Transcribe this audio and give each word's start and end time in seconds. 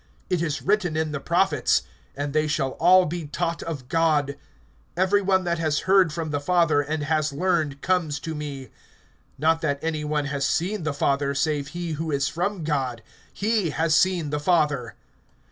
(45)It 0.31 0.41
is 0.41 0.61
written 0.63 0.97
in 0.97 1.11
the 1.11 1.19
prophets: 1.19 1.83
And 2.17 2.33
they 2.33 2.47
shall 2.47 2.71
all 2.79 3.05
be 3.05 3.27
taught 3.27 3.61
of 3.61 3.87
God. 3.87 4.35
Every 4.97 5.21
one 5.21 5.43
that 5.43 5.59
has 5.59 5.81
heard 5.81 6.11
from 6.11 6.31
the 6.31 6.39
Father, 6.39 6.81
and 6.81 7.03
has 7.03 7.31
learned, 7.31 7.81
comes 7.83 8.19
to 8.21 8.33
me. 8.33 8.69
(46)Not 9.39 9.61
that 9.61 9.77
any 9.83 10.03
one 10.03 10.25
has 10.25 10.43
seen 10.47 10.81
the 10.85 10.93
Father, 10.95 11.35
save 11.35 11.67
he 11.67 11.91
who 11.91 12.09
is 12.09 12.27
from 12.27 12.63
God; 12.63 13.03
he 13.31 13.69
has 13.69 13.93
seen 13.93 14.31
the 14.31 14.39
Father. 14.39 14.95